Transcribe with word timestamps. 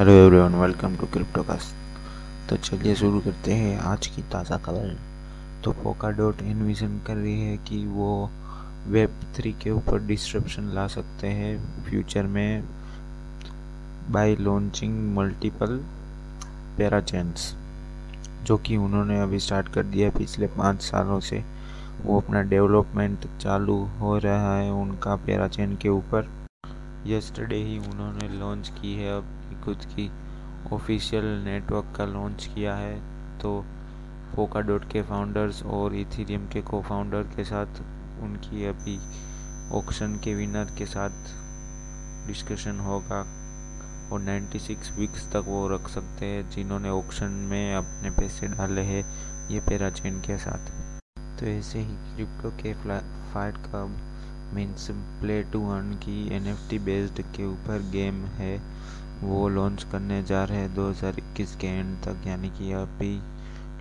Hello 0.00 0.12
everyone 0.12 0.54
welcome 0.54 0.94
to 0.96 1.06
Cryptocast 1.06 2.48
तो 2.50 2.56
चलिए 2.56 2.94
शुरू 2.94 3.18
करते 3.20 3.52
हैं 3.52 3.76
आज 3.78 4.06
की 4.06 4.22
ताज़ा 4.22 4.56
खबर। 4.56 4.96
तो 5.64 5.72
पोका 5.82 6.10
डॉट 6.10 6.40
इन्विजन 6.42 7.00
कर 7.06 7.16
रही 7.16 7.40
है 7.40 7.56
कि 7.56 7.84
वो 7.86 8.30
वेब 8.86 9.18
थ्री 9.36 9.52
के 9.62 9.70
ऊपर 9.70 9.98
डिस्ट्रप्शन 10.00 10.70
ला 10.74 10.86
सकते 10.86 11.26
हैं 11.28 11.84
फ्यूचर 11.84 12.26
में 12.26 12.64
बाय 14.12 14.36
लॉन्चिंग 14.36 14.94
मल्टीपल 15.16 15.76
पैराचेंस 16.78 17.52
जो 18.46 18.56
कि 18.58 18.76
उन्होंने 18.76 19.20
अभी 19.20 19.38
स्टार्ट 19.38 19.68
कर 19.68 19.82
दिया 19.86 20.10
पिछले 20.10 20.46
पाँच 20.46 20.80
सालों 20.82 21.20
से। 21.20 21.42
वो 22.02 22.20
अपना 22.20 22.42
डेवलपमेंट 22.44 23.26
चालू 23.42 23.76
हो 23.98 24.16
रहा 24.18 24.56
है 24.56 24.70
उनका 24.72 25.16
पैराचेन 25.26 25.76
के 25.76 25.88
ऊपर। 25.88 26.30
यस्टरडे 27.06 27.62
ही 27.64 27.78
उन्होंने 27.80 28.28
लॉन्च 28.38 28.68
की 28.80 28.94
है 28.94 29.16
अपनी 29.16 29.39
खुद 29.64 29.84
की 29.84 30.10
ऑफिशियल 30.72 31.24
नेटवर्क 31.24 31.94
का 31.96 32.04
लॉन्च 32.04 32.46
किया 32.54 32.74
है 32.74 32.94
तो 33.38 33.64
पोका 34.36 34.60
डॉट 34.60 34.84
के 34.90 35.02
फाउंडर्स 35.02 35.62
और 35.62 35.94
इथीरियम 35.94 36.46
के 36.48 36.62
को 36.62 36.82
फाउंडर 36.82 37.22
के 37.36 37.44
साथ 37.44 37.80
उनकी 38.22 38.64
अभी 38.64 38.98
ऑक्शन 39.78 40.18
के 40.24 40.34
विनर 40.34 40.72
के 40.78 40.86
साथ 40.86 41.28
डिस्कशन 42.26 42.80
होगा। 42.80 43.20
और 44.12 44.20
96 44.20 44.90
वीक्स 44.98 45.26
तक 45.32 45.44
वो 45.46 45.68
रख 45.68 45.88
सकते 45.88 46.26
हैं 46.26 46.50
जिन्होंने 46.50 46.90
ऑक्शन 46.90 47.30
में 47.50 47.74
अपने 47.74 48.10
पैसे 48.10 48.46
डाले 48.46 48.80
हैं, 48.80 49.04
ये 49.48 49.60
पैराचेन 49.60 50.20
के 50.20 50.38
साथ। 50.38 50.70
तो 51.40 51.46
ऐसे 51.46 51.78
ही 51.78 51.94
क्रिप्टो 52.14 52.50
के 52.50 52.74
फाइट 53.32 53.54
कब 53.54 53.96
मीन्स 54.54 54.88
प्ले 54.90 55.42
टू 55.42 55.68
अर्न 55.70 55.92
की 55.94 56.34
एनएफटी 56.34 56.78
बेस्ड 56.78 57.20
के 57.36 57.46
ऊपर 57.46 57.88
गेम 57.92 58.24
है। 58.24 58.56
वो 59.22 59.48
लॉन्च 59.48 59.82
करने 59.92 60.22
जा 60.22 60.42
रहे 60.44 60.58
हैं 60.58 60.74
2021 60.74 61.54
के 61.60 61.66
एंड 61.68 61.96
तक, 62.04 62.26
यानी 62.26 62.48
कि 62.50 62.70
अभी 62.72 63.20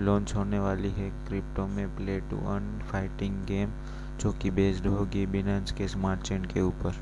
लॉन्च 0.00 0.34
होने 0.34 0.58
वाली 0.58 0.90
है 0.90 1.08
क्रिप्टो 1.26 1.66
में 1.66 1.96
play 1.96 2.18
to 2.20 2.36
earn 2.52 2.78
fighting 2.92 3.44
game 3.46 3.70
जो 4.20 4.32
कि 4.32 4.50
बेस्ड 4.50 4.86
होगी 4.86 5.26
बिनेंस 5.26 5.72
के 5.72 5.88
स्मार्ट 5.88 6.20
चेन 6.20 6.44
के 6.44 6.60
ऊपर। 6.60 6.92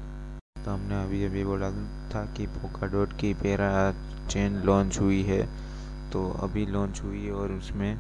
तो 0.64 0.70
हमने 0.70 1.02
अभी 1.02 1.24
अभी 1.24 1.44
बोला 1.44 1.70
था 2.14 2.24
कि 2.36 2.46
पोका 2.46 2.86
डॉट 2.92 3.12
की 3.20 3.32
पेरा 3.34 3.70
चेन 4.30 4.60
लॉन्च 4.66 5.00
हुई 5.00 5.22
है 5.22 5.42
तो 6.12 6.28
अभी 6.42 6.66
लॉन्च 6.66 7.00
हुई 7.02 7.24
है 7.24 7.32
और 7.32 7.52
उसमें 7.52 7.94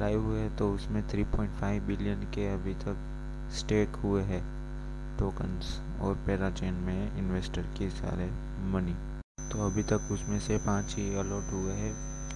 लाइव 0.00 0.24
हुए 0.24 0.48
तो 0.58 0.72
उसमें 0.74 1.02
3.5 1.08 1.80
बिलियन 1.86 2.30
के 2.34 2.48
अभी 2.54 2.74
तक 2.84 3.50
स्टेक 3.58 3.96
हुए 4.04 4.22
हैं 4.22 4.42
टोकन्स 5.18 5.78
और 6.00 6.14
पैराचेन 6.26 6.74
में 6.86 7.18
इन्वेस्टर 7.18 7.62
के 7.78 7.90
सारे 7.90 8.30
मनी 8.72 8.94
तो 9.52 9.66
अभी 9.66 9.82
तक 9.82 10.12
उसमें 10.12 10.38
से 10.40 10.56
पाँच 10.58 10.94
ही 10.96 11.14
अलॉट 11.16 11.52
हुए 11.52 11.72
हैं 11.72 11.92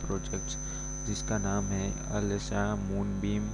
प्रोजेक्ट्स, 0.07 0.57
जिसका 1.07 1.39
नाम 1.39 1.65
है 1.65 1.91
अलेसा 2.17 2.65
Moonbeam 3.21 3.49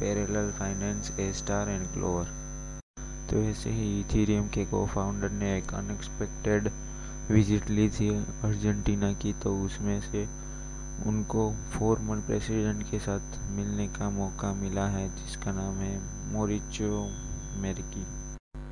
Parallel 0.00 0.50
Finance 0.50 1.10
Astar 1.32 1.68
and 1.68 1.86
Clover 1.86 2.34
तो 3.30 3.42
ऐसे 3.42 3.70
ही 3.70 4.00
इथीरियम 4.00 4.48
के 4.48 4.64
को 4.64 4.86
फाउंडर 4.86 5.30
ने 5.30 5.56
एक 5.58 5.72
अनएक्सपेक्टेड 5.74 6.70
विज़िट 7.30 7.70
ली 7.70 7.88
थी 7.90 8.08
अर्जेंटीना 8.44 9.12
की 9.12 9.32
तो 9.32 9.56
उसमें 9.64 10.00
से 10.00 10.26
उनको 11.06 11.52
फॉर्मल 11.72 12.20
प्रेसिडेंट 12.20 12.90
के 12.90 12.98
साथ 12.98 13.38
मिलने 13.50 13.86
का 13.88 14.10
मौका 14.10 14.52
मिला 14.54 14.86
है, 14.86 15.08
जिसका 15.16 15.52
नाम 15.52 15.74
है 15.74 15.98
मोरिचो 16.32 17.08
मेरिकी 17.60 18.04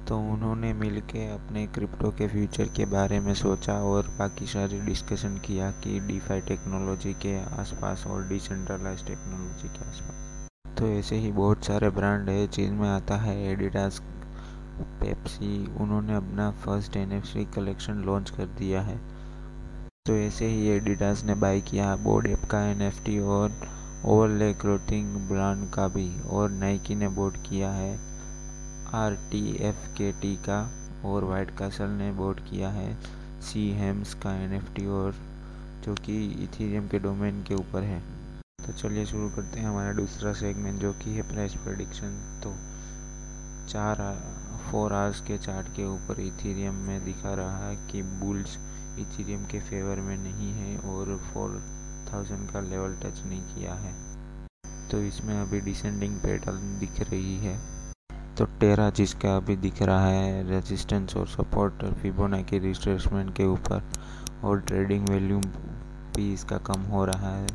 तो 0.08 0.19
उन्होंने 0.33 0.72
मिलके 0.72 1.27
अपने 1.30 1.66
क्रिप्टो 1.66 2.10
के 2.10 2.27
फ्यूचर 2.28 2.69
के 2.77 2.84
बारे 2.86 3.20
में 3.20 3.33
सोचा 3.34 3.74
और 3.83 4.08
बाकी 4.19 4.46
सारी 4.46 4.80
डिस्कशन 4.80 5.38
किया 5.38 5.70
कि 5.84 6.00
डीफाई 6.00 6.41
टेक्नोलॉजी 6.41 7.12
के 7.12 7.36
आसपास 7.61 8.06
और 8.06 8.28
डिसेंट्रलाइज 8.28 9.06
टेक्नोलॉजी 9.06 9.69
के 9.69 9.88
आसपास। 9.88 10.77
तो 10.78 10.89
ऐसे 10.89 11.17
ही 11.17 11.33
बहुत 11.33 11.64
सारे 11.64 11.90
ब्रांड 11.90 12.28
है 12.30 12.46
जिनमें 12.46 12.89
आता 12.89 13.17
है 13.17 13.36
एडिडास 13.52 14.01
पेप्सी 15.01 15.74
उन्होंने 15.77 16.14
अपना 16.14 16.51
फ़र्स्ट 16.64 16.96
एन 16.96 17.20
कलेक्शन 17.55 18.05
लॉन्च 18.07 18.30
कर 18.30 18.46
दिया 18.58 18.83
है। 18.83 18.96
तो 20.07 20.14
ऐसे 20.14 20.46
ही 20.46 20.68
एडिडास 20.68 21.24
ने 21.24 21.34
बाई 21.34 21.61
किया 21.61 21.95
बोर्ड 21.96 22.27
एप 22.27 22.45
का 22.51 22.64
एनएफटी 22.67 23.18
और 23.18 23.52
ओवरले 24.05 24.52
क्लोथिंग 24.55 25.17
ब्रांड 25.28 25.70
का 25.70 25.89
भी 25.89 26.11
और 26.30 26.51
नाइकी 26.51 26.95
ने 26.95 27.08
बोर्ड 27.08 27.36
किया 27.36 27.70
है। 27.70 28.14
R 28.94 29.14
T 29.30 29.40
F 29.66 29.86
K 29.98 30.10
T 30.12 30.34
का 30.38 30.58
और 31.05 31.24
वाइट 31.24 31.50
कासल 31.58 31.88
ने 31.90 32.10
बोर्ड 32.12 32.40
किया 32.40 32.68
है। 32.68 32.92
सी 33.42 33.62
हेम्स 33.72 34.12
का 34.14 34.34
एन 34.34 34.52
एफ़ 34.52 34.68
टी 34.74 34.86
और 34.88 35.14
जो 35.84 35.94
कि 35.94 36.18
इथीरियम 36.44 36.88
के 36.88 36.98
डोमेन 36.98 37.42
के 37.42 37.54
ऊपर 37.54 37.83
है। 37.83 37.98
तो 38.66 38.72
चलिए 38.72 39.06
शुरू 39.06 39.28
करते 39.30 39.60
हैं 39.60 39.66
हमारा 39.66 39.92
दूसरा 39.92 40.33
सेगमेंट 40.33 40.80
जो 40.80 40.92
कि 40.92 41.14
है 41.14 41.22
प्राइस 41.22 41.54
प्रडिक्शन 41.64 42.14
तो 42.44 42.54
चार 43.72 44.04
फोर 44.70 44.92
आवर्स 44.92 45.20
के 45.20 45.38
चार्ट 45.38 45.74
के 45.77 45.86
ऊपर 45.86 46.20
इथीरियम 46.20 46.74
में 46.86 47.04
दिखा 47.04 47.34
रहा 47.34 47.68
है 47.68 47.77
कि 47.90 48.02
बुल्स 48.22 48.56
इथीरियम 48.98 49.44
के 49.44 49.60
फेवर 49.60 50.00
में 50.00 50.16
नहीं 50.16 50.52
है 50.52 50.78
और 50.88 51.16
फोर 51.33 51.60
थाउज़ेंड 52.12 52.50
का 52.50 52.60
लेवल 52.70 52.96
टच 53.02 53.24
नहीं 53.27 53.42
किया 53.54 53.74
है। 53.74 53.94
तो 54.90 55.02
इसमें 55.02 55.40
अभी 55.40 55.60
डिसेंडिंग 55.60 56.16
पैटर्न 56.16 56.78
दिख 56.80 57.00
रही 57.10 57.36
है। 57.38 57.58
तो 58.39 58.45
टेरा 58.61 58.89
जिसका 58.90 59.36
अभी 59.36 59.56
दिख 59.56 59.83
रहा 59.83 60.06
है 60.06 60.48
रेजिस्टेंस 60.48 61.17
और 61.17 61.27
सपोर्ट 61.27 61.83
की 62.48 62.58
रिट्रेसमेंट 62.58 63.36
के 63.36 63.45
ऊपर 63.45 63.83
और 64.45 64.61
ट्रेडिंग 64.61 65.08
वैल्यूम 65.08 65.42
भी 66.17 66.33
इसका 66.33 66.58
कम 66.58 66.80
हो 66.80 67.05
रहा 67.05 67.30
है। 67.36 67.46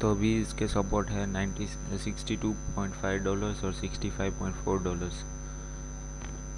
तो 0.00 0.10
अभी 0.10 0.40
इसके 0.40 0.68
सपोर्ट 0.68 1.10
है 1.10 1.26
90 1.32 1.68
62.5 1.98 3.24
डॉलर्स 3.24 3.64
और 3.64 3.74
65.4 3.74 4.84
डॉलर्स 4.84 5.22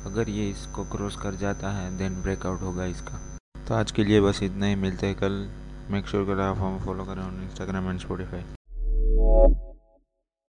अगर 0.06 0.28
ये 0.28 0.50
इसको 0.50 0.84
क्रॉस 0.84 1.16
कर 1.16 1.34
जाता 1.34 1.70
है 1.70 1.96
देन 1.98 2.20
ब्रेकआउट 2.22 2.60
होगा 2.60 2.84
इसका। 2.84 3.38
तो 3.68 3.74
आज 3.74 3.90
के 3.90 4.04
लिए 4.04 4.20
बस 4.20 4.42
इतना 4.42 4.66
ही, 4.66 4.74
मिलते 4.74 5.06
हैं 5.06 5.16
कल। 5.16 5.48
मेक 5.90 6.06
श्योर 6.06 6.24
sure 6.24 6.36
कर 6.36 6.42
आप 6.42 6.58
हमें 6.58 6.78
फॉलो 6.78 7.04
करें 7.04 7.22
इंस्टाग्राम 7.44 7.90
एंड 7.90 8.00
स्पॉटिफाई 8.00 8.42